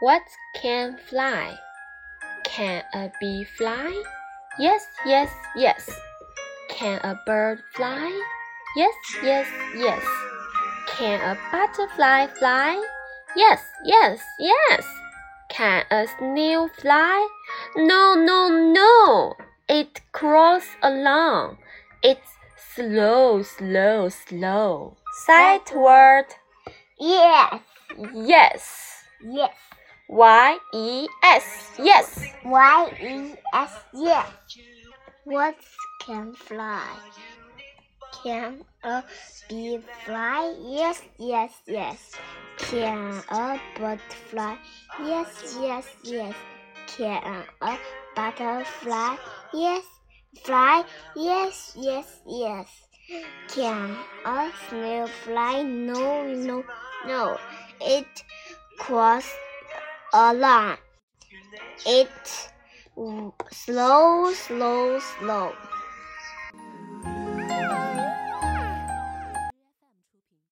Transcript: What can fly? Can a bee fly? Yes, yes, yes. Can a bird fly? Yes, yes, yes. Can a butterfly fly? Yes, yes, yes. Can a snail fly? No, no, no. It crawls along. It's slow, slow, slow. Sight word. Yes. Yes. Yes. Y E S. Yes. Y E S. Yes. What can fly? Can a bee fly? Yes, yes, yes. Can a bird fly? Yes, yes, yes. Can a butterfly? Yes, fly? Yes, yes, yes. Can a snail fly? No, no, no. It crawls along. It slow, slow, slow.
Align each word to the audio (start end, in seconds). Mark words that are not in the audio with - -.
What 0.00 0.22
can 0.54 0.96
fly? 1.08 1.58
Can 2.44 2.84
a 2.94 3.10
bee 3.20 3.42
fly? 3.42 3.90
Yes, 4.56 4.86
yes, 5.04 5.28
yes. 5.56 5.90
Can 6.68 7.00
a 7.02 7.18
bird 7.26 7.58
fly? 7.74 8.08
Yes, 8.76 8.94
yes, 9.24 9.48
yes. 9.74 10.04
Can 10.86 11.20
a 11.20 11.36
butterfly 11.50 12.28
fly? 12.38 12.80
Yes, 13.34 13.60
yes, 13.84 14.22
yes. 14.38 14.86
Can 15.48 15.84
a 15.90 16.06
snail 16.06 16.68
fly? 16.68 17.28
No, 17.74 18.14
no, 18.14 18.48
no. 18.48 19.34
It 19.68 20.00
crawls 20.12 20.66
along. 20.80 21.58
It's 22.04 22.36
slow, 22.74 23.42
slow, 23.42 24.10
slow. 24.10 24.96
Sight 25.26 25.74
word. 25.74 26.26
Yes. 27.00 27.60
Yes. 28.14 29.02
Yes. 29.20 29.54
Y 30.08 30.58
E 30.72 31.06
S. 31.22 31.70
Yes. 31.78 32.24
Y 32.42 32.96
E 33.02 33.34
S. 33.52 33.72
Yes. 33.92 34.26
What 35.24 35.56
can 36.00 36.32
fly? 36.32 36.88
Can 38.22 38.64
a 38.82 39.04
bee 39.50 39.78
fly? 40.04 40.54
Yes, 40.60 41.02
yes, 41.18 41.52
yes. 41.66 42.12
Can 42.56 43.22
a 43.28 43.60
bird 43.76 44.00
fly? 44.30 44.56
Yes, 45.04 45.56
yes, 45.60 45.86
yes. 46.02 46.34
Can 46.86 47.44
a 47.60 47.78
butterfly? 48.16 49.16
Yes, 49.52 49.84
fly? 50.42 50.84
Yes, 51.14 51.76
yes, 51.76 52.20
yes. 52.26 52.66
Can 53.48 53.96
a 54.24 54.50
snail 54.68 55.06
fly? 55.06 55.62
No, 55.62 56.24
no, 56.26 56.64
no. 57.06 57.38
It 57.80 58.24
crawls 58.78 59.30
along. 60.12 60.78
It 61.86 62.08
slow, 63.52 64.32
slow, 64.32 64.98
slow. 64.98 65.52